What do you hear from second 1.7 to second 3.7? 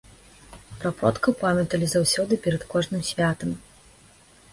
заўсёды перад кожным святам.